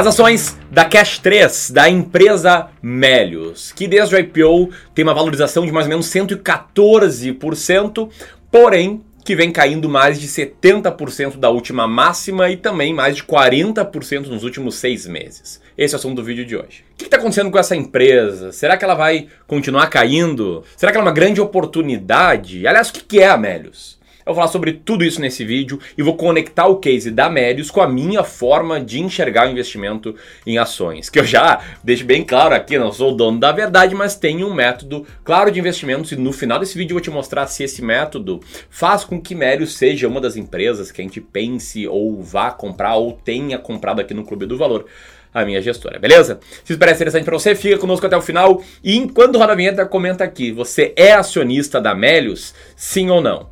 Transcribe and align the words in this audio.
As 0.00 0.06
ações 0.06 0.56
da 0.70 0.86
Cash 0.86 1.18
3, 1.18 1.72
da 1.72 1.86
empresa 1.86 2.68
Melios, 2.82 3.70
que 3.70 3.86
desde 3.86 4.14
o 4.14 4.18
IPO 4.18 4.70
tem 4.94 5.02
uma 5.02 5.12
valorização 5.12 5.66
de 5.66 5.72
mais 5.72 5.84
ou 5.84 5.90
menos 5.90 6.06
114%, 6.06 8.08
porém 8.50 9.04
que 9.22 9.36
vem 9.36 9.52
caindo 9.52 9.90
mais 9.90 10.18
de 10.18 10.26
70% 10.26 11.36
da 11.36 11.50
última 11.50 11.86
máxima 11.86 12.48
e 12.48 12.56
também 12.56 12.94
mais 12.94 13.16
de 13.16 13.24
40% 13.24 14.28
nos 14.28 14.42
últimos 14.42 14.76
seis 14.76 15.06
meses. 15.06 15.60
Esse 15.76 15.94
é 15.94 15.96
o 15.96 15.98
assunto 15.98 16.16
do 16.16 16.24
vídeo 16.24 16.46
de 16.46 16.56
hoje. 16.56 16.82
O 16.94 16.96
que 16.96 17.04
está 17.04 17.18
acontecendo 17.18 17.50
com 17.50 17.58
essa 17.58 17.76
empresa? 17.76 18.52
Será 18.52 18.78
que 18.78 18.84
ela 18.86 18.94
vai 18.94 19.26
continuar 19.46 19.88
caindo? 19.88 20.64
Será 20.78 20.92
que 20.92 20.96
ela 20.96 21.04
é 21.04 21.08
uma 21.08 21.14
grande 21.14 21.42
oportunidade? 21.42 22.66
Aliás, 22.66 22.88
o 22.88 22.94
que 22.94 23.20
é 23.20 23.28
a 23.28 23.36
Melios? 23.36 23.99
Eu 24.20 24.32
vou 24.32 24.34
falar 24.36 24.48
sobre 24.48 24.72
tudo 24.72 25.04
isso 25.04 25.20
nesse 25.20 25.44
vídeo 25.44 25.78
e 25.96 26.02
vou 26.02 26.16
conectar 26.16 26.66
o 26.66 26.76
case 26.76 27.10
da 27.10 27.30
Melius 27.30 27.70
com 27.70 27.80
a 27.80 27.88
minha 27.88 28.22
forma 28.22 28.80
de 28.80 29.00
enxergar 29.00 29.48
o 29.48 29.50
investimento 29.50 30.14
em 30.46 30.58
ações. 30.58 31.08
Que 31.08 31.18
eu 31.18 31.24
já 31.24 31.60
deixo 31.82 32.04
bem 32.04 32.22
claro 32.22 32.54
aqui, 32.54 32.78
não 32.78 32.92
sou 32.92 33.12
o 33.12 33.16
dono 33.16 33.40
da 33.40 33.50
verdade, 33.50 33.94
mas 33.94 34.14
tenho 34.14 34.46
um 34.46 34.54
método 34.54 35.06
claro 35.24 35.50
de 35.50 35.58
investimentos 35.58 36.12
e 36.12 36.16
no 36.16 36.32
final 36.32 36.58
desse 36.58 36.76
vídeo 36.76 36.92
eu 36.92 36.96
vou 36.96 37.02
te 37.02 37.10
mostrar 37.10 37.46
se 37.46 37.64
esse 37.64 37.82
método 37.82 38.40
faz 38.68 39.04
com 39.04 39.20
que 39.20 39.34
Melius 39.34 39.74
seja 39.74 40.06
uma 40.06 40.20
das 40.20 40.36
empresas 40.36 40.92
que 40.92 41.00
a 41.00 41.04
gente 41.04 41.20
pense 41.20 41.86
ou 41.88 42.22
vá 42.22 42.50
comprar 42.50 42.96
ou 42.96 43.12
tenha 43.12 43.58
comprado 43.58 44.00
aqui 44.00 44.12
no 44.12 44.24
Clube 44.24 44.46
do 44.46 44.58
Valor 44.58 44.86
a 45.32 45.44
minha 45.44 45.62
gestora, 45.62 45.98
beleza? 45.98 46.40
Se 46.64 46.72
isso 46.72 46.78
parece 46.78 46.96
interessante 46.96 47.24
para 47.24 47.38
você, 47.38 47.54
fica 47.54 47.78
conosco 47.78 48.04
até 48.06 48.16
o 48.16 48.22
final. 48.22 48.62
E 48.82 48.96
enquanto 48.96 49.38
roda 49.38 49.52
a 49.52 49.56
vinheta, 49.56 49.86
comenta 49.86 50.24
aqui: 50.24 50.50
você 50.50 50.92
é 50.96 51.12
acionista 51.12 51.80
da 51.80 51.94
Melius? 51.94 52.54
Sim 52.76 53.10
ou 53.10 53.20
não? 53.20 53.48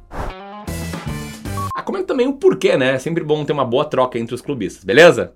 Também 2.09 2.27
o 2.27 2.33
porquê, 2.33 2.77
né? 2.77 2.95
É 2.95 2.99
sempre 2.99 3.23
bom 3.23 3.45
ter 3.45 3.53
uma 3.53 3.65
boa 3.65 3.85
troca 3.85 4.19
entre 4.19 4.35
os 4.35 4.41
clubistas, 4.41 4.83
beleza? 4.83 5.35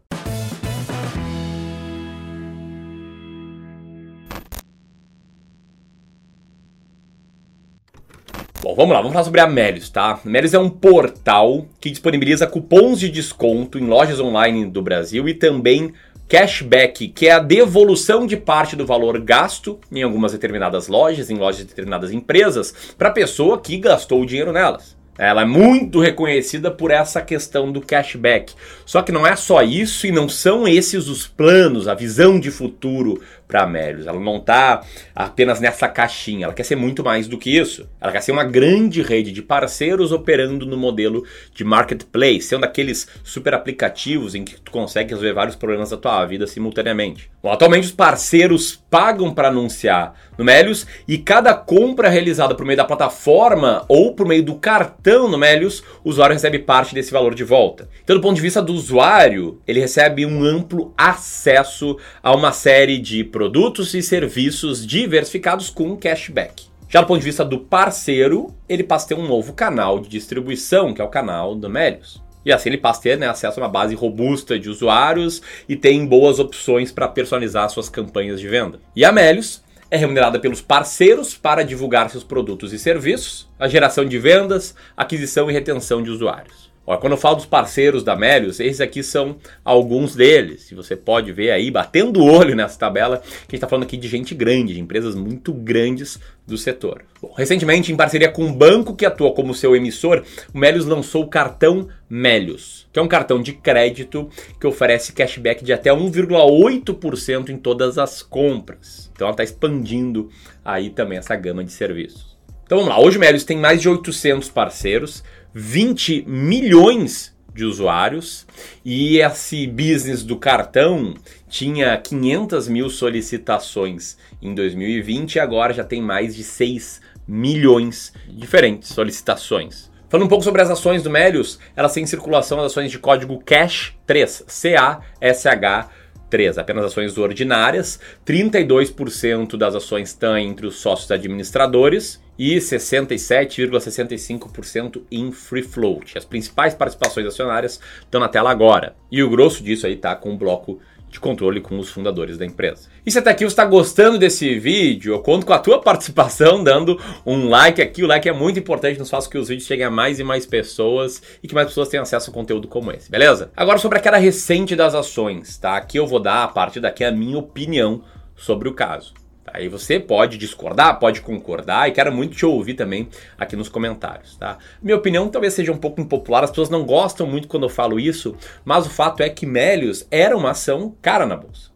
Bom, 8.62 8.75
vamos 8.75 8.95
lá, 8.95 8.98
vamos 9.01 9.12
falar 9.12 9.25
sobre 9.25 9.41
a 9.41 9.47
Melius, 9.47 9.91
tá? 9.91 10.20
A 10.25 10.29
Melius 10.29 10.55
é 10.55 10.59
um 10.59 10.70
portal 10.70 11.67
que 11.79 11.91
disponibiliza 11.91 12.47
cupons 12.47 12.98
de 12.98 13.11
desconto 13.11 13.79
em 13.79 13.86
lojas 13.86 14.19
online 14.19 14.64
do 14.64 14.81
Brasil 14.81 15.29
e 15.29 15.34
também 15.34 15.92
cashback, 16.29 17.09
que 17.09 17.27
é 17.27 17.33
a 17.33 17.39
devolução 17.39 18.27
de 18.27 18.36
parte 18.36 18.75
do 18.75 18.86
valor 18.86 19.20
gasto 19.20 19.79
em 19.91 20.03
algumas 20.03 20.33
determinadas 20.33 20.89
lojas, 20.89 21.29
em 21.29 21.36
lojas 21.36 21.59
de 21.61 21.67
determinadas 21.67 22.12
empresas, 22.12 22.95
para 22.97 23.09
a 23.09 23.12
pessoa 23.12 23.61
que 23.61 23.77
gastou 23.77 24.23
o 24.23 24.27
dinheiro 24.27 24.53
nelas. 24.53 25.02
Ela 25.25 25.42
é 25.42 25.45
muito 25.45 26.01
reconhecida 26.01 26.69
por 26.69 26.91
essa 26.91 27.23
questão 27.23 27.70
do 27.70 27.81
cashback. 27.81 28.55
Só 28.84 29.03
que 29.03 29.12
não 29.12 29.25
é 29.25 29.37
só 29.37 29.62
isso 29.62 30.05
e 30.05 30.11
não 30.11 30.29
são 30.29 30.67
esses 30.67 31.06
os 31.06 31.29
planos, 31.29 31.87
a 31.87 31.95
visão 31.95 32.41
de 32.41 32.51
futuro 32.51 33.23
para 33.53 33.64
a 33.64 33.67
Melius. 33.67 34.06
Ela 34.06 34.19
não 34.19 34.39
está 34.39 34.83
apenas 35.14 35.61
nessa 35.61 35.86
caixinha, 35.86 36.47
ela 36.47 36.55
quer 36.55 36.62
ser 36.62 36.75
muito 36.75 37.05
mais 37.05 37.28
do 37.28 37.36
que 37.36 37.55
isso. 37.55 37.86
Ela 38.00 38.11
quer 38.11 38.22
ser 38.22 38.33
uma 38.33 38.45
grande 38.45 39.03
rede 39.03 39.31
de 39.31 39.42
parceiros 39.42 40.11
operando 40.11 40.64
no 40.64 40.77
modelo 40.77 41.22
de 41.55 41.62
marketplace, 41.62 42.41
sendo 42.41 42.64
aqueles 42.64 43.06
super 43.23 43.53
aplicativos 43.53 44.34
em 44.34 44.42
que 44.42 44.58
tu 44.58 44.73
consegue 44.73 45.11
resolver 45.11 45.34
vários 45.34 45.55
problemas 45.55 45.91
da 45.91 45.98
tua 45.98 46.25
vida 46.25 46.47
simultaneamente. 46.47 47.30
Bom, 47.42 47.53
atualmente 47.53 47.84
os 47.84 47.92
parceiros 47.92 48.83
pagam 48.89 49.34
para 49.34 49.48
anunciar 49.48 50.14
no 50.39 50.45
Melius 50.45 50.86
e 51.06 51.19
cada 51.19 51.53
compra 51.53 52.08
realizada 52.08 52.55
por 52.55 52.64
meio 52.64 52.77
da 52.77 52.84
plataforma 52.84 53.84
ou 53.86 54.14
por 54.14 54.27
meio 54.27 54.42
do 54.42 54.55
cartão 54.55 55.28
no 55.28 55.36
Melius, 55.36 55.83
o 56.03 56.08
usuário 56.08 56.33
recebe 56.33 56.58
parte 56.58 56.95
desse 56.95 57.12
valor 57.12 57.34
de 57.34 57.45
volta. 57.45 57.89
Então, 58.02 58.17
do 58.17 58.23
ponto 58.23 58.36
de 58.36 58.40
vista 58.40 58.63
do 58.63 58.73
usuário, 58.73 59.61
ele 59.67 59.80
recebe 59.80 60.24
um 60.24 60.42
amplo 60.42 60.95
acesso 60.96 61.98
a 62.23 62.34
uma 62.34 62.52
série 62.52 62.96
de 62.98 63.24
produtos 63.24 63.42
produtos 63.42 63.92
e 63.92 64.01
serviços 64.01 64.86
diversificados 64.86 65.69
com 65.69 65.97
cashback. 65.97 66.67
Já 66.89 67.01
do 67.01 67.08
ponto 67.08 67.19
de 67.19 67.25
vista 67.25 67.45
do 67.45 67.58
parceiro, 67.58 68.55
ele 68.69 68.85
passa 68.85 69.07
a 69.07 69.08
ter 69.08 69.14
um 69.17 69.27
novo 69.27 69.53
canal 69.53 69.98
de 69.98 70.08
distribuição, 70.08 70.95
que 70.95 71.03
é 71.03 71.05
o 71.05 71.08
canal 71.08 71.57
do 71.57 71.69
Melius. 71.69 72.23
E 72.47 72.52
assim 72.52 72.69
ele 72.69 72.79
passa 72.79 73.01
a 73.01 73.02
ter 73.02 73.19
né, 73.19 73.27
acesso 73.27 73.58
a 73.58 73.64
uma 73.64 73.69
base 73.69 73.97
robusta 73.97 74.57
de 74.57 74.70
usuários 74.70 75.42
e 75.69 75.75
tem 75.75 76.07
boas 76.07 76.39
opções 76.39 76.92
para 76.92 77.08
personalizar 77.08 77.69
suas 77.69 77.89
campanhas 77.89 78.39
de 78.39 78.47
venda. 78.47 78.79
E 78.95 79.05
a 79.05 79.11
Melius 79.11 79.61
é 79.91 79.97
remunerada 79.97 80.39
pelos 80.39 80.61
parceiros 80.61 81.35
para 81.36 81.64
divulgar 81.64 82.11
seus 82.11 82.23
produtos 82.23 82.73
e 82.73 82.79
serviços, 82.79 83.48
a 83.58 83.67
geração 83.67 84.05
de 84.05 84.20
vendas, 84.20 84.73
aquisição 84.97 85.51
e 85.51 85.52
retenção 85.52 86.01
de 86.01 86.11
usuários. 86.11 86.71
Quando 86.85 87.13
eu 87.13 87.17
falo 87.17 87.37
dos 87.37 87.47
parceiros 87.47 88.03
da 88.03 88.17
Melius, 88.17 88.59
esses 88.59 88.81
aqui 88.81 89.03
são 89.03 89.37
alguns 89.65 90.17
deles. 90.17 90.70
E 90.70 90.75
você 90.75 90.97
pode 90.97 91.33
ver 91.33 91.53
aí, 91.53 91.70
batendo 91.70 92.20
o 92.20 92.25
olho 92.25 92.57
nessa 92.57 92.79
tabela, 92.79 93.19
que 93.19 93.27
a 93.27 93.31
gente 93.43 93.55
está 93.55 93.69
falando 93.69 93.85
aqui 93.85 93.97
de 93.97 94.09
gente 94.09 94.35
grande, 94.35 94.75
de 94.75 94.81
empresas 94.81 95.15
muito 95.15 95.53
grandes 95.53 96.19
do 96.45 96.59
setor. 96.59 97.05
Bom, 97.20 97.33
recentemente, 97.37 97.93
em 97.93 97.97
parceria 97.97 98.29
com 98.29 98.45
um 98.45 98.53
banco 98.53 98.97
que 98.97 99.07
atua 99.07 99.33
como 99.33 99.55
seu 99.55 99.77
emissor, 99.77 100.25
o 100.53 100.59
Melius 100.59 100.85
lançou 100.85 101.23
o 101.23 101.29
cartão 101.29 101.89
Melius, 102.11 102.89
que 102.93 102.99
é 102.99 103.03
um 103.03 103.09
cartão 103.09 103.41
de 103.41 103.53
crédito 103.53 104.29
que 104.61 104.67
oferece 104.67 105.13
cashback 105.13 105.64
de 105.64 105.73
até 105.73 105.91
1,8% 105.91 107.49
em 107.49 107.57
todas 107.57 107.97
as 107.97 108.23
compras. 108.23 109.09
Então 109.14 109.29
ela 109.29 109.35
está 109.35 109.45
expandindo 109.45 110.31
aí 110.64 110.91
também 110.91 111.19
essa 111.19 111.37
gama 111.37 111.63
de 111.63 111.70
serviços. 111.70 112.32
Então 112.72 112.83
vamos 112.83 112.96
lá, 112.96 113.05
hoje 113.05 113.18
o 113.18 113.20
Melius 113.20 113.44
tem 113.44 113.58
mais 113.58 113.83
de 113.83 113.88
800 113.90 114.48
parceiros, 114.48 115.22
20 115.52 116.24
milhões 116.27 117.36
de 117.55 117.66
usuários 117.66 118.46
e 118.83 119.18
esse 119.18 119.66
business 119.66 120.22
do 120.22 120.38
cartão 120.38 121.12
tinha 121.46 121.94
500 121.98 122.68
mil 122.68 122.88
solicitações 122.88 124.16
em 124.40 124.55
2020 124.55 125.34
e 125.34 125.40
agora 125.40 125.74
já 125.74 125.84
tem 125.84 126.00
mais 126.00 126.34
de 126.34 126.42
6 126.42 127.02
milhões 127.28 128.14
diferentes 128.26 128.88
solicitações. 128.88 129.90
Falando 130.08 130.25
um 130.25 130.31
pouco 130.31 130.44
sobre 130.44 130.62
as 130.62 130.70
ações 130.70 131.02
do 131.02 131.10
Melius, 131.10 131.58
elas 131.76 131.93
têm 131.93 132.04
em 132.04 132.06
circulação 132.06 132.58
as 132.58 132.72
ações 132.72 132.90
de 132.90 132.99
código 132.99 133.43
CASH3, 133.44 134.44
C-A-S-H 134.46 135.90
3, 136.32 136.56
apenas 136.56 136.87
ações 136.87 137.19
ordinárias, 137.19 138.00
32% 138.26 139.59
das 139.59 139.75
ações 139.75 140.09
estão 140.09 140.38
entre 140.38 140.67
os 140.67 140.76
sócios 140.76 141.11
administradores 141.11 142.23
e 142.38 142.56
67,65% 142.56 145.03
em 145.12 145.31
free 145.31 145.62
float. 145.62 146.17
As 146.17 146.25
principais 146.25 146.73
participações 146.73 147.26
acionárias 147.26 147.79
estão 148.00 148.19
na 148.19 148.29
tela 148.29 148.50
agora. 148.50 148.97
E 149.11 149.23
o 149.23 149.29
grosso 149.29 149.62
disso 149.62 149.87
aí 149.87 149.93
está 149.93 150.17
com 150.17 150.32
o 150.32 150.38
bloco 150.38 150.81
de 151.12 151.20
controle 151.20 151.61
com 151.61 151.78
os 151.78 151.90
fundadores 151.90 152.38
da 152.38 152.46
empresa. 152.46 152.88
E 153.05 153.11
se 153.12 153.19
até 153.19 153.31
aqui 153.31 153.44
você 153.44 153.49
está 153.49 153.67
gostando 153.67 154.19
desse 154.19 154.58
vídeo, 154.58 155.12
eu 155.12 155.20
conto 155.20 155.44
com 155.44 155.52
a 155.52 155.58
tua 155.58 155.78
participação 155.84 156.64
dando 156.64 156.99
um 157.25 157.50
like 157.50 157.82
aqui. 157.82 158.02
O 158.02 158.06
like 158.06 158.26
é 158.26 158.32
muito 158.32 158.58
importante, 158.58 158.99
nos 158.99 159.11
faz 159.11 159.26
com 159.26 159.32
que 159.32 159.38
os 159.38 159.49
vídeos 159.49 159.67
cheguem 159.67 159.84
a 159.84 159.90
mais 159.90 160.19
e 160.19 160.25
mais 160.25 160.46
pessoas 160.46 161.22
e 161.43 161.46
que 161.46 161.55
mais 161.55 161.69
pessoas 161.69 161.90
tenham 161.90 162.02
acesso 162.02 162.31
a 162.31 162.32
conteúdo 162.32 162.67
como 162.67 162.90
esse, 162.90 163.11
beleza? 163.11 163.52
Agora 163.55 163.76
sobre 163.76 163.99
a 163.99 164.00
queda 164.00 164.17
recente 164.17 164.75
das 164.75 164.94
ações, 164.94 165.58
tá? 165.58 165.76
Aqui 165.76 165.99
eu 165.99 166.06
vou 166.06 166.19
dar 166.19 166.44
a 166.44 166.49
partir 166.49 166.81
daqui 166.81 167.05
a 167.05 167.12
minha 167.12 167.37
opinião 167.37 168.02
sobre 168.34 168.67
o 168.67 168.72
caso. 168.72 169.12
Aí 169.47 169.69
você 169.69 169.99
pode 169.99 170.38
discordar, 170.38 170.99
pode 170.99 171.20
concordar 171.20 171.88
e 171.88 171.93
quero 171.93 172.12
muito 172.12 172.37
te 172.37 172.47
ouvir 172.47 172.75
também 172.75 173.08
aqui 173.37 173.56
nos 173.56 173.69
comentários, 173.69 174.37
tá? 174.37 174.58
Minha 174.82 174.97
opinião 174.97 175.29
talvez 175.29 175.55
seja 175.55 175.73
um 175.73 175.76
pouco 175.76 176.00
impopular, 176.00 176.44
as 176.44 176.50
pessoas 176.50 176.70
não 176.70 176.85
gostam 176.85 177.26
muito 177.26 177.49
quando 177.49 177.64
eu 177.64 177.69
falo 177.69 177.99
isso, 177.99 178.37
mas 178.64 178.87
o 178.87 178.91
fato 178.91 179.23
é 179.23 179.29
que 179.29 179.44
Melius 179.44 180.06
era 180.11 180.37
uma 180.37 180.50
ação 180.50 180.94
cara 181.02 181.26
na 181.26 181.37
bolsa. 181.37 181.73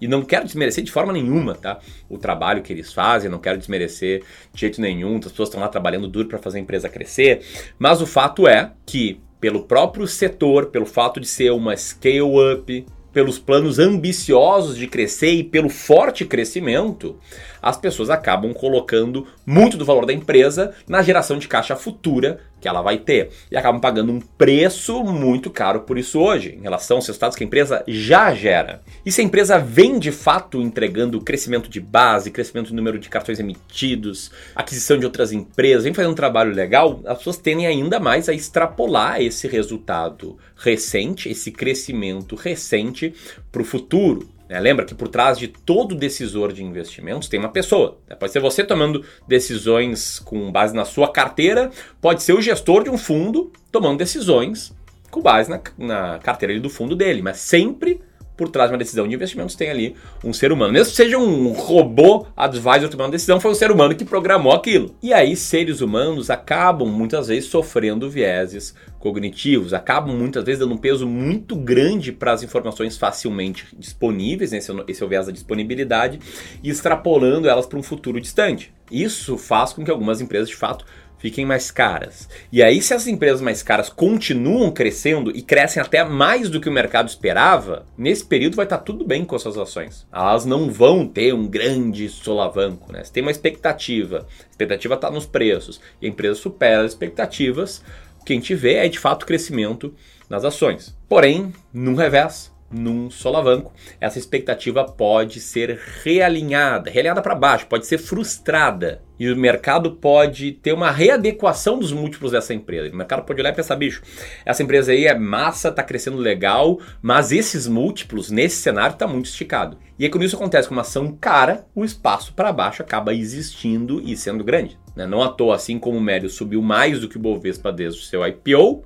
E 0.00 0.08
não 0.08 0.22
quero 0.22 0.44
desmerecer 0.44 0.82
de 0.82 0.90
forma 0.90 1.12
nenhuma, 1.12 1.54
tá? 1.54 1.78
O 2.10 2.18
trabalho 2.18 2.62
que 2.62 2.72
eles 2.72 2.92
fazem, 2.92 3.30
não 3.30 3.38
quero 3.38 3.56
desmerecer 3.56 4.22
de 4.52 4.60
jeito 4.60 4.80
nenhum, 4.80 5.16
as 5.16 5.30
pessoas 5.30 5.48
estão 5.48 5.60
lá 5.60 5.68
trabalhando 5.68 6.08
duro 6.08 6.28
para 6.28 6.38
fazer 6.38 6.58
a 6.58 6.60
empresa 6.60 6.88
crescer, 6.88 7.42
mas 7.78 8.02
o 8.02 8.06
fato 8.06 8.46
é 8.48 8.72
que 8.84 9.20
pelo 9.40 9.64
próprio 9.64 10.06
setor, 10.06 10.66
pelo 10.66 10.86
fato 10.86 11.20
de 11.20 11.28
ser 11.28 11.52
uma 11.52 11.76
scale 11.76 12.54
up, 12.54 12.86
pelos 13.14 13.38
planos 13.38 13.78
ambiciosos 13.78 14.76
de 14.76 14.88
crescer 14.88 15.32
e 15.32 15.44
pelo 15.44 15.68
forte 15.68 16.24
crescimento, 16.24 17.16
as 17.64 17.78
pessoas 17.78 18.10
acabam 18.10 18.52
colocando 18.52 19.26
muito 19.46 19.78
do 19.78 19.86
valor 19.86 20.04
da 20.04 20.12
empresa 20.12 20.74
na 20.86 21.02
geração 21.02 21.38
de 21.38 21.48
caixa 21.48 21.74
futura 21.74 22.40
que 22.60 22.68
ela 22.68 22.82
vai 22.82 22.98
ter. 22.98 23.30
E 23.50 23.56
acabam 23.56 23.80
pagando 23.80 24.12
um 24.12 24.20
preço 24.20 25.02
muito 25.02 25.50
caro 25.50 25.80
por 25.80 25.98
isso 25.98 26.20
hoje, 26.20 26.56
em 26.58 26.62
relação 26.62 26.98
aos 26.98 27.06
resultados 27.06 27.36
que 27.36 27.42
a 27.42 27.46
empresa 27.46 27.82
já 27.88 28.34
gera. 28.34 28.82
E 29.04 29.10
se 29.10 29.22
a 29.22 29.24
empresa 29.24 29.58
vem 29.58 29.98
de 29.98 30.12
fato 30.12 30.60
entregando 30.60 31.20
crescimento 31.20 31.70
de 31.70 31.80
base, 31.80 32.30
crescimento 32.30 32.68
do 32.68 32.76
número 32.76 32.98
de 32.98 33.08
cartões 33.08 33.40
emitidos, 33.40 34.30
aquisição 34.54 34.98
de 34.98 35.06
outras 35.06 35.32
empresas, 35.32 35.84
vem 35.84 35.94
fazendo 35.94 36.12
um 36.12 36.16
trabalho 36.16 36.54
legal, 36.54 37.00
as 37.06 37.18
pessoas 37.18 37.38
tendem 37.38 37.66
ainda 37.66 37.98
mais 37.98 38.28
a 38.28 38.34
extrapolar 38.34 39.22
esse 39.22 39.48
resultado 39.48 40.36
recente, 40.56 41.30
esse 41.30 41.50
crescimento 41.50 42.34
recente 42.34 43.14
para 43.50 43.62
o 43.62 43.64
futuro. 43.64 44.33
Né? 44.48 44.60
Lembra 44.60 44.84
que 44.84 44.94
por 44.94 45.08
trás 45.08 45.38
de 45.38 45.48
todo 45.48 45.94
decisor 45.94 46.52
de 46.52 46.62
investimentos 46.62 47.28
tem 47.28 47.40
uma 47.40 47.48
pessoa. 47.48 47.98
Né? 48.08 48.16
Pode 48.16 48.32
ser 48.32 48.40
você 48.40 48.64
tomando 48.64 49.04
decisões 49.26 50.18
com 50.18 50.50
base 50.50 50.74
na 50.74 50.84
sua 50.84 51.10
carteira, 51.10 51.70
pode 52.00 52.22
ser 52.22 52.32
o 52.32 52.42
gestor 52.42 52.84
de 52.84 52.90
um 52.90 52.98
fundo 52.98 53.52
tomando 53.70 53.98
decisões 53.98 54.74
com 55.10 55.22
base 55.22 55.48
na, 55.48 55.60
na 55.78 56.18
carteira 56.18 56.58
do 56.58 56.68
fundo 56.68 56.96
dele, 56.96 57.22
mas 57.22 57.38
sempre 57.38 58.00
por 58.36 58.48
trás 58.48 58.68
de 58.68 58.74
uma 58.74 58.78
decisão 58.78 59.06
de 59.06 59.14
investimentos 59.14 59.54
tem 59.54 59.70
ali 59.70 59.94
um 60.22 60.32
ser 60.32 60.52
humano. 60.52 60.72
Mesmo 60.72 60.90
que 60.90 60.96
seja 60.96 61.18
um 61.18 61.52
robô 61.52 62.26
advisor 62.36 62.88
tomando 62.88 63.12
decisão, 63.12 63.40
foi 63.40 63.50
um 63.50 63.54
ser 63.54 63.70
humano 63.70 63.94
que 63.94 64.04
programou 64.04 64.52
aquilo. 64.52 64.94
E 65.02 65.12
aí, 65.12 65.36
seres 65.36 65.80
humanos 65.80 66.30
acabam 66.30 66.88
muitas 66.88 67.28
vezes 67.28 67.48
sofrendo 67.48 68.10
vieses 68.10 68.74
cognitivos, 68.98 69.74
acabam 69.74 70.16
muitas 70.16 70.42
vezes 70.44 70.60
dando 70.60 70.74
um 70.74 70.78
peso 70.78 71.06
muito 71.06 71.54
grande 71.54 72.10
para 72.10 72.32
as 72.32 72.42
informações 72.42 72.96
facilmente 72.96 73.66
disponíveis, 73.78 74.52
né? 74.52 74.58
esse, 74.58 74.72
é 74.72 74.74
esse 74.88 75.02
é 75.02 75.06
o 75.06 75.08
viés 75.08 75.26
da 75.26 75.32
disponibilidade, 75.32 76.18
e 76.62 76.70
extrapolando 76.70 77.46
elas 77.46 77.66
para 77.66 77.78
um 77.78 77.82
futuro 77.82 78.18
distante. 78.18 78.72
Isso 78.90 79.36
faz 79.36 79.72
com 79.72 79.84
que 79.84 79.90
algumas 79.90 80.22
empresas 80.22 80.48
de 80.48 80.56
fato 80.56 80.86
fiquem 81.24 81.46
mais 81.46 81.70
caras. 81.70 82.28
E 82.52 82.62
aí, 82.62 82.82
se 82.82 82.92
as 82.92 83.06
empresas 83.06 83.40
mais 83.40 83.62
caras 83.62 83.88
continuam 83.88 84.70
crescendo 84.70 85.34
e 85.34 85.40
crescem 85.40 85.82
até 85.82 86.04
mais 86.04 86.50
do 86.50 86.60
que 86.60 86.68
o 86.68 86.72
mercado 86.72 87.08
esperava, 87.08 87.86
nesse 87.96 88.22
período 88.22 88.56
vai 88.56 88.66
estar 88.66 88.76
tudo 88.76 89.06
bem 89.06 89.24
com 89.24 89.34
as 89.34 89.40
suas 89.40 89.56
ações. 89.56 90.06
Elas 90.12 90.44
não 90.44 90.70
vão 90.70 91.08
ter 91.08 91.32
um 91.32 91.46
grande 91.46 92.10
solavanco. 92.10 92.92
Né? 92.92 93.02
Se 93.02 93.10
tem 93.10 93.22
uma 93.22 93.30
expectativa, 93.30 94.26
a 94.28 94.50
expectativa 94.50 94.96
está 94.96 95.10
nos 95.10 95.24
preços 95.24 95.80
e 95.98 96.04
a 96.04 96.10
empresa 96.10 96.34
supera 96.34 96.84
as 96.84 96.92
expectativas, 96.92 97.82
o 98.20 98.24
que 98.26 98.34
a 98.34 98.36
gente 98.36 98.54
vê 98.54 98.74
é 98.74 98.88
de 98.90 98.98
fato 98.98 99.24
crescimento 99.24 99.94
nas 100.28 100.44
ações. 100.44 100.94
Porém, 101.08 101.54
no 101.72 101.94
revés, 101.94 102.52
num 102.74 103.08
solavanco, 103.10 103.72
essa 104.00 104.18
expectativa 104.18 104.84
pode 104.84 105.40
ser 105.40 105.80
realinhada, 106.02 106.90
realinhada 106.90 107.22
para 107.22 107.34
baixo, 107.34 107.66
pode 107.66 107.86
ser 107.86 107.98
frustrada. 107.98 109.02
E 109.18 109.30
o 109.30 109.36
mercado 109.36 109.92
pode 109.92 110.52
ter 110.52 110.72
uma 110.72 110.90
readequação 110.90 111.78
dos 111.78 111.92
múltiplos 111.92 112.32
dessa 112.32 112.52
empresa. 112.52 112.92
O 112.92 112.96
mercado 112.96 113.24
pode 113.24 113.40
olhar 113.40 113.52
e 113.52 113.56
pensar, 113.56 113.76
bicho, 113.76 114.02
essa 114.44 114.62
empresa 114.62 114.90
aí 114.90 115.06
é 115.06 115.16
massa, 115.16 115.68
está 115.68 115.84
crescendo 115.84 116.16
legal, 116.16 116.80
mas 117.00 117.30
esses 117.30 117.68
múltiplos, 117.68 118.30
nesse 118.30 118.56
cenário, 118.56 118.94
está 118.94 119.06
muito 119.06 119.26
esticado. 119.26 119.78
E 119.96 120.04
aí, 120.04 120.10
quando 120.10 120.24
isso 120.24 120.34
acontece 120.34 120.66
com 120.66 120.74
uma 120.74 120.82
ação 120.82 121.16
cara, 121.20 121.64
o 121.76 121.84
espaço 121.84 122.34
para 122.34 122.52
baixo 122.52 122.82
acaba 122.82 123.14
existindo 123.14 124.02
e 124.04 124.16
sendo 124.16 124.42
grande. 124.42 124.76
Né? 124.96 125.06
Não 125.06 125.22
à 125.22 125.28
toa, 125.28 125.54
assim 125.54 125.78
como 125.78 125.96
o 125.96 126.02
Médio 126.02 126.28
subiu 126.28 126.60
mais 126.60 126.98
do 127.00 127.08
que 127.08 127.16
o 127.16 127.20
Bovespa 127.20 127.72
desde 127.72 128.00
o 128.00 128.04
seu 128.04 128.26
IPO, 128.26 128.84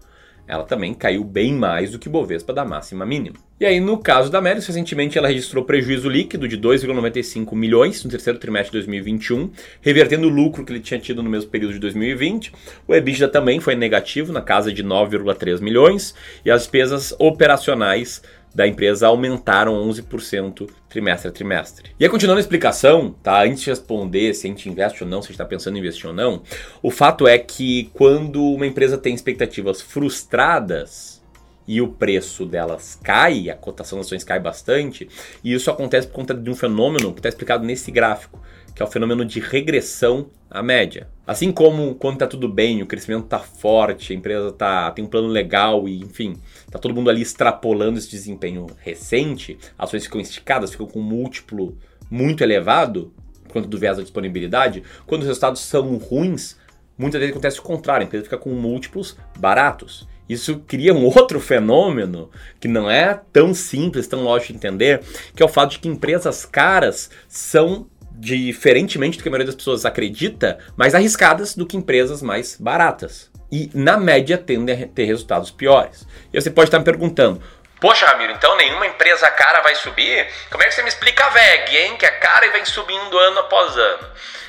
ela 0.49 0.65
também 0.65 0.95
caiu 0.95 1.23
bem 1.23 1.53
mais 1.53 1.93
do 1.93 1.99
que 1.99 2.09
o 2.09 2.11
Bovespa 2.11 2.53
da 2.53 2.65
máxima 2.65 3.05
mínima. 3.05 3.37
E 3.61 3.67
aí, 3.67 3.81
no 3.81 3.99
caso 3.99 4.31
da 4.31 4.41
Melis, 4.41 4.67
recentemente 4.67 5.19
ela 5.19 5.29
registrou 5.29 5.65
prejuízo 5.65 6.09
líquido 6.09 6.49
de 6.49 6.56
2,95 6.56 7.55
milhões 7.55 8.03
no 8.03 8.11
terceiro 8.11 8.39
trimestre 8.39 8.71
de 8.71 8.79
2021, 8.79 9.50
revertendo 9.83 10.29
o 10.29 10.31
lucro 10.31 10.65
que 10.65 10.73
ele 10.73 10.81
tinha 10.81 10.99
tido 10.99 11.23
no 11.23 11.29
mesmo 11.29 11.50
período 11.50 11.75
de 11.75 11.81
2020. 11.81 12.53
O 12.87 12.95
EBITDA 12.95 13.29
também 13.29 13.61
foi 13.61 13.75
negativo, 13.75 14.33
na 14.33 14.41
casa 14.41 14.73
de 14.73 14.83
9,3 14.83 15.61
milhões, 15.61 16.15
e 16.45 16.50
as 16.50 16.62
despesas 16.62 17.12
operacionais 17.19 18.23
da 18.58 18.66
empresa 18.66 19.06
aumentaram 19.06 19.72
11% 19.88 20.69
trimestre 20.88 21.28
a 21.28 21.32
trimestre. 21.32 21.93
E 21.96 22.05
aí, 22.05 22.10
continuando 22.10 22.38
a 22.38 22.40
explicação, 22.40 23.14
tá? 23.22 23.44
Antes 23.44 23.62
de 23.62 23.70
responder 23.70 24.34
se 24.34 24.49
a 24.49 24.50
gente 24.50 24.69
investe 24.69 25.05
ou 25.05 25.08
não, 25.08 25.22
se 25.22 25.26
a 25.26 25.28
gente 25.28 25.34
está 25.34 25.44
pensando 25.44 25.76
em 25.76 25.78
investir 25.78 26.08
ou 26.08 26.12
não, 26.12 26.43
o 26.82 26.90
fato 26.90 27.28
é 27.28 27.38
que 27.38 27.88
quando 27.94 28.43
uma 28.43 28.66
empresa 28.66 28.99
tem 28.99 29.14
expectativas 29.14 29.81
frustradas, 29.81 31.22
e 31.69 31.81
o 31.81 31.87
preço 31.87 32.44
delas 32.46 32.99
cai, 33.00 33.49
a 33.49 33.55
cotação 33.55 33.99
das 33.99 34.08
ações 34.08 34.25
cai 34.25 34.40
bastante, 34.40 35.08
e 35.44 35.52
isso 35.52 35.70
acontece 35.70 36.08
por 36.08 36.14
conta 36.14 36.34
de 36.34 36.50
um 36.50 36.54
fenômeno 36.54 37.12
que 37.12 37.20
está 37.20 37.28
explicado 37.28 37.64
nesse 37.64 37.93
gráfico, 37.93 38.43
que 38.75 38.82
é 38.82 38.84
o 38.84 38.90
fenômeno 38.90 39.25
de 39.25 39.38
regressão 39.38 40.31
à 40.50 40.64
média. 40.64 41.06
Assim 41.28 41.52
como 41.52 41.94
quando 41.96 42.14
está 42.14 42.26
tudo 42.26 42.48
bem, 42.48 42.80
o 42.80 42.86
crescimento 42.86 43.25
está 43.25 43.38
forte, 43.38 44.14
a 44.14 44.16
empresa 44.16 44.50
tá, 44.50 44.90
tem 44.92 45.04
um 45.04 45.08
plano 45.08 45.28
legal 45.28 45.86
e, 45.86 46.00
enfim, 46.00 46.38
está 46.64 46.78
todo 46.78 46.94
mundo 46.94 47.10
ali 47.10 47.20
extrapolando 47.20 47.98
esse 47.98 48.10
desempenho 48.10 48.66
recente, 48.78 49.58
ações 49.78 50.04
ficam 50.04 50.22
esticadas, 50.22 50.70
ficam 50.70 50.86
com 50.86 51.00
um 51.00 51.02
múltiplo 51.02 51.76
muito 52.10 52.42
elevado, 52.42 53.12
quanto 53.50 53.69
do 53.69 53.76
viés 53.78 53.98
da 53.98 54.02
disponibilidade, 54.02 54.82
quando 55.06 55.20
os 55.20 55.26
resultados 55.26 55.60
são 55.60 55.98
ruins, 55.98 56.56
muitas 56.96 57.20
vezes 57.20 57.34
acontece 57.34 57.58
o 57.60 57.62
contrário, 57.62 58.04
a 58.04 58.06
empresa 58.06 58.25
fica 58.25 58.38
com 58.38 58.48
múltiplos 58.48 59.14
baratos. 59.38 60.08
Isso 60.26 60.60
cria 60.66 60.94
um 60.94 61.04
outro 61.14 61.38
fenômeno 61.40 62.30
que 62.58 62.69
não 62.69 62.90
é 62.90 63.20
tão 63.30 63.52
simples, 63.52 64.08
tão 64.08 64.22
lógico 64.22 64.54
de 64.54 64.56
entender, 64.56 65.02
que 65.36 65.42
é 65.42 65.44
o 65.44 65.48
fato 65.50 65.72
de 65.72 65.78
que 65.78 65.88
empresas 65.88 66.46
caras 66.46 67.10
são 67.28 67.86
diferentemente 68.19 69.17
do 69.17 69.23
que 69.23 69.29
a 69.29 69.31
maioria 69.31 69.47
das 69.47 69.55
pessoas 69.55 69.85
acredita, 69.85 70.59
mais 70.76 70.94
arriscadas 70.94 71.55
do 71.55 71.67
que 71.67 71.76
empresas 71.76 72.20
mais 72.20 72.56
baratas. 72.59 73.31
E, 73.50 73.70
na 73.73 73.97
média, 73.97 74.37
tendem 74.37 74.82
a 74.82 74.87
ter 74.87 75.05
resultados 75.05 75.50
piores. 75.50 76.06
E 76.32 76.41
você 76.41 76.50
pode 76.50 76.69
estar 76.69 76.79
me 76.79 76.85
perguntando, 76.85 77.41
Poxa, 77.81 78.06
Ramiro, 78.06 78.32
então 78.32 78.56
nenhuma 78.56 78.88
empresa 78.88 79.31
cara 79.31 79.61
vai 79.61 79.75
subir? 79.76 80.26
Como 80.50 80.62
é 80.65 80.67
que 80.67 80.75
você 80.75 80.82
me 80.82 80.88
explica 80.88 81.25
a 81.25 81.31
VEG, 81.31 81.76
hein? 81.76 81.97
Que 81.97 82.06
é 82.06 82.11
cara 82.11 82.44
e 82.47 82.50
vem 82.50 82.65
subindo 82.65 83.17
ano 83.17 83.38
após 83.38 83.76
ano. 83.76 84.09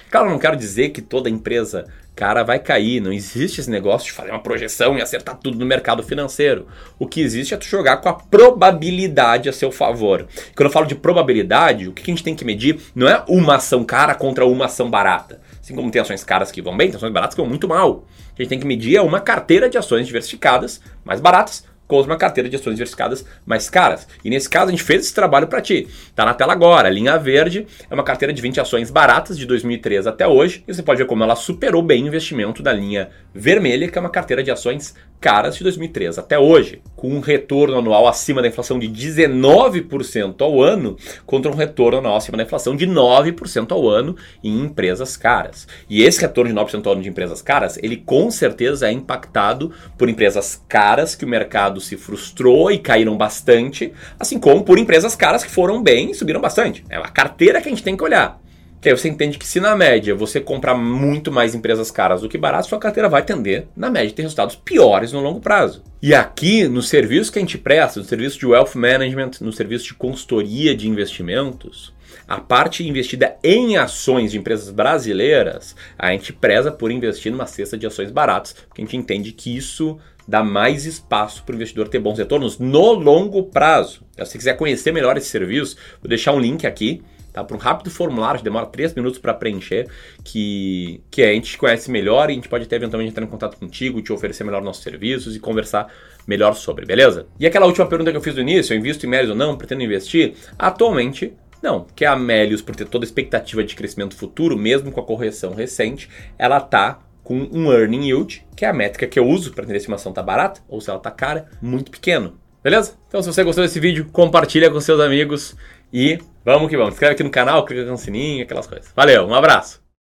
Claro, 0.09 0.29
não 0.31 0.39
quero 0.39 0.55
dizer 0.55 0.89
que 0.89 1.01
toda 1.01 1.29
empresa 1.29 1.85
cara 2.19 2.43
vai 2.43 2.59
cair. 2.59 2.99
Não 2.99 3.13
existe 3.13 3.61
esse 3.61 3.71
negócio 3.71 4.07
de 4.07 4.11
fazer 4.11 4.31
uma 4.31 4.43
projeção 4.43 4.97
e 4.97 5.01
acertar 5.01 5.37
tudo 5.37 5.57
no 5.57 5.65
mercado 5.65 6.03
financeiro. 6.03 6.67
O 6.99 7.07
que 7.07 7.21
existe 7.21 7.53
é 7.53 7.57
tu 7.57 7.65
jogar 7.65 7.97
com 7.97 8.09
a 8.09 8.13
probabilidade 8.13 9.47
a 9.47 9.53
seu 9.53 9.71
favor. 9.71 10.27
Quando 10.53 10.67
eu 10.67 10.71
falo 10.71 10.85
de 10.85 10.95
probabilidade, 10.95 11.87
o 11.87 11.93
que 11.93 12.01
a 12.01 12.05
gente 12.13 12.21
tem 12.21 12.35
que 12.35 12.43
medir 12.43 12.77
não 12.93 13.07
é 13.07 13.23
uma 13.25 13.55
ação 13.55 13.85
cara 13.85 14.13
contra 14.13 14.45
uma 14.45 14.65
ação 14.65 14.89
barata. 14.89 15.39
Assim 15.61 15.73
como 15.73 15.89
tem 15.89 16.01
ações 16.01 16.21
caras 16.25 16.51
que 16.51 16.61
vão 16.61 16.75
bem, 16.75 16.89
tem 16.89 16.97
ações 16.97 17.13
baratas 17.13 17.35
que 17.35 17.41
vão 17.41 17.49
muito 17.49 17.69
mal. 17.69 18.03
A 18.37 18.41
gente 18.41 18.49
tem 18.49 18.59
que 18.59 18.67
medir 18.67 18.97
é 18.97 19.01
uma 19.01 19.21
carteira 19.21 19.69
de 19.69 19.77
ações 19.77 20.05
diversificadas, 20.05 20.81
mais 21.05 21.21
baratas, 21.21 21.63
com 21.89 21.99
uma 22.01 22.15
carteira 22.15 22.47
de 22.47 22.55
ações 22.55 22.75
diversificadas 22.75 23.25
mais 23.43 23.67
caras. 23.67 24.07
E 24.23 24.29
nesse 24.29 24.47
caso 24.47 24.67
a 24.67 24.71
gente 24.71 24.83
fez 24.83 25.01
esse 25.01 25.13
trabalho 25.13 25.47
para 25.47 25.59
ti. 25.59 25.87
Tá 26.15 26.23
na 26.23 26.35
tela 26.35 26.53
agora. 26.53 26.87
A 26.87 26.91
linha 26.91 27.17
verde 27.17 27.65
é 27.89 27.93
uma 27.93 28.03
carteira 28.03 28.31
de 28.31 28.39
20 28.43 28.61
ações 28.61 28.91
baratas 28.91 29.35
de 29.35 29.45
2013 29.47 30.07
até 30.07 30.27
hoje. 30.27 30.63
E 30.67 30.73
você 30.73 30.83
pode 30.83 30.99
ver 30.99 31.07
como 31.07 31.23
ela 31.23 31.35
superou 31.35 31.81
bem 31.81 32.03
o 32.03 32.07
investimento 32.07 32.61
da 32.61 32.71
linha 32.71 33.09
vermelha, 33.33 33.89
que 33.89 33.97
é 33.97 34.01
uma 34.01 34.11
carteira 34.11 34.43
de 34.43 34.51
ações 34.51 34.93
caras 35.19 35.55
de 35.55 35.63
2013 35.63 36.19
até 36.19 36.39
hoje, 36.39 36.81
com 36.95 37.09
um 37.09 37.19
retorno 37.19 37.77
anual 37.77 38.07
acima 38.07 38.41
da 38.41 38.47
inflação 38.47 38.79
de 38.79 38.87
19% 38.87 40.41
ao 40.41 40.61
ano, 40.61 40.97
contra 41.25 41.51
um 41.51 41.55
retorno 41.55 41.99
anual 41.99 42.17
acima 42.17 42.37
da 42.37 42.43
inflação 42.43 42.75
de 42.75 42.87
9% 42.87 43.71
ao 43.71 43.87
ano 43.89 44.15
em 44.43 44.59
empresas 44.61 45.17
caras. 45.17 45.67
E 45.89 46.03
esse 46.03 46.21
retorno 46.21 46.53
de 46.53 46.59
9% 46.59 46.85
ao 46.85 46.93
ano 46.93 47.01
de 47.01 47.09
empresas 47.09 47.41
caras, 47.41 47.77
ele 47.81 47.97
com 47.97 48.31
certeza 48.31 48.87
é 48.87 48.91
impactado 48.91 49.71
por 49.97 50.09
empresas 50.09 50.63
caras 50.67 51.15
que 51.15 51.25
o 51.25 51.27
mercado 51.27 51.81
se 51.81 51.97
frustrou 51.97 52.71
e 52.71 52.79
caíram 52.79 53.17
bastante, 53.17 53.93
assim 54.19 54.39
como 54.39 54.63
por 54.63 54.77
empresas 54.77 55.15
caras 55.15 55.43
que 55.43 55.51
foram 55.51 55.81
bem 55.81 56.11
e 56.11 56.15
subiram 56.15 56.41
bastante. 56.41 56.83
É 56.89 56.97
a 56.97 57.09
carteira 57.09 57.61
que 57.61 57.67
a 57.67 57.71
gente 57.71 57.83
tem 57.83 57.97
que 57.97 58.03
olhar. 58.03 58.39
Que 58.81 58.87
aí 58.87 58.97
você 58.97 59.09
entende 59.09 59.37
que 59.37 59.45
se 59.45 59.59
na 59.59 59.75
média 59.75 60.15
você 60.15 60.39
comprar 60.39 60.73
muito 60.73 61.31
mais 61.31 61.53
empresas 61.53 61.91
caras 61.91 62.21
do 62.21 62.29
que 62.29 62.37
baratas, 62.37 62.67
sua 62.67 62.79
carteira 62.79 63.09
vai 63.09 63.21
tender, 63.21 63.67
na 63.75 63.89
média, 63.89 64.15
ter 64.15 64.21
resultados 64.21 64.55
piores 64.55 65.11
no 65.11 65.19
longo 65.19 65.41
prazo. 65.41 65.83
E 66.01 66.15
aqui, 66.15 66.65
no 66.65 66.81
serviço 66.81 67.31
que 67.31 67.39
a 67.39 67.41
gente 67.41 67.57
presta, 67.57 67.99
no 67.99 68.05
serviço 68.05 68.39
de 68.39 68.45
wealth 68.45 68.75
management, 68.75 69.31
no 69.41 69.51
serviço 69.51 69.85
de 69.85 69.93
consultoria 69.95 70.73
de 70.73 70.87
investimentos, 70.87 71.93
a 72.25 72.39
parte 72.39 72.87
investida 72.87 73.35
em 73.43 73.75
ações 73.75 74.31
de 74.31 74.37
empresas 74.37 74.69
brasileiras, 74.69 75.75
a 75.97 76.11
gente 76.11 76.31
preza 76.31 76.71
por 76.71 76.89
investir 76.89 77.33
numa 77.33 77.47
cesta 77.47 77.77
de 77.77 77.85
ações 77.85 78.11
baratas, 78.11 78.53
porque 78.53 78.81
a 78.81 78.85
gente 78.85 78.95
entende 78.95 79.33
que 79.33 79.57
isso 79.57 79.97
dá 80.25 80.41
mais 80.41 80.85
espaço 80.85 81.43
para 81.43 81.53
o 81.53 81.55
investidor 81.55 81.89
ter 81.89 81.99
bons 81.99 82.17
retornos 82.17 82.59
no 82.59 82.93
longo 82.93 83.43
prazo. 83.43 84.03
Se 84.15 84.25
você 84.25 84.37
quiser 84.37 84.55
conhecer 84.55 84.93
melhor 84.93 85.17
esse 85.17 85.27
serviço, 85.27 85.75
vou 86.01 86.07
deixar 86.07 86.31
um 86.31 86.39
link 86.39 86.65
aqui 86.65 87.01
tá? 87.31 87.43
Para 87.43 87.55
um 87.55 87.59
rápido 87.59 87.89
formulário, 87.89 88.41
demora 88.43 88.65
3 88.65 88.93
minutos 88.93 89.19
para 89.19 89.33
preencher, 89.33 89.87
que, 90.23 91.01
que 91.09 91.21
a 91.21 91.33
gente 91.33 91.57
conhece 91.57 91.89
melhor 91.89 92.29
e 92.29 92.33
a 92.33 92.35
gente 92.35 92.49
pode 92.49 92.65
até 92.65 92.75
eventualmente 92.75 93.11
entrar 93.11 93.23
em 93.23 93.27
contato 93.27 93.57
contigo, 93.57 94.01
te 94.01 94.11
oferecer 94.11 94.43
melhor 94.43 94.61
nossos 94.61 94.83
serviços 94.83 95.35
e 95.35 95.39
conversar 95.39 95.91
melhor 96.27 96.53
sobre, 96.53 96.85
beleza? 96.85 97.27
E 97.39 97.47
aquela 97.47 97.65
última 97.65 97.87
pergunta 97.87 98.11
que 98.11 98.17
eu 98.17 98.21
fiz 98.21 98.35
no 98.35 98.41
início, 98.41 98.73
eu 98.73 98.77
invisto 98.77 99.05
em 99.05 99.09
Melios 99.09 99.31
ou 99.31 99.35
não, 99.35 99.57
pretendo 99.57 99.81
investir? 99.81 100.33
Atualmente, 100.57 101.33
não, 101.61 101.85
que 101.95 102.05
a 102.05 102.15
Melios, 102.15 102.61
por 102.61 102.75
ter 102.75 102.85
toda 102.85 103.03
a 103.03 103.07
expectativa 103.07 103.63
de 103.63 103.75
crescimento 103.75 104.15
futuro, 104.15 104.57
mesmo 104.57 104.91
com 104.91 104.99
a 104.99 105.05
correção 105.05 105.53
recente, 105.53 106.09
ela 106.37 106.59
tá 106.59 106.99
com 107.23 107.47
um 107.51 107.71
earning 107.71 108.07
yield, 108.07 108.45
que 108.55 108.65
é 108.65 108.69
a 108.69 108.73
métrica 108.73 109.05
que 109.05 109.19
eu 109.19 109.27
uso 109.27 109.53
para 109.53 109.63
entender 109.63 109.79
se 109.79 109.87
uma 109.87 109.97
ação 109.97 110.11
tá 110.11 110.23
barata 110.23 110.61
ou 110.67 110.81
se 110.81 110.89
ela 110.89 110.99
tá 110.99 111.11
cara, 111.11 111.47
muito 111.61 111.91
pequeno. 111.91 112.39
Beleza? 112.63 112.95
Então, 113.07 113.21
se 113.21 113.31
você 113.31 113.43
gostou 113.43 113.63
desse 113.63 113.79
vídeo, 113.79 114.09
compartilha 114.11 114.69
com 114.69 114.81
seus 114.81 114.99
amigos 114.99 115.55
e 115.93 116.19
vamos 116.49 116.69
que 116.69 116.77
vamos. 116.77 116.93
Inscreve 116.93 117.13
aqui 117.13 117.23
no 117.23 117.29
canal, 117.29 117.65
clica 117.65 117.85
no 117.85 117.97
sininho, 117.97 118.43
aquelas 118.43 118.67
coisas. 118.67 118.91
Valeu, 118.95 119.25
um 119.25 119.33
abraço! 119.33 119.88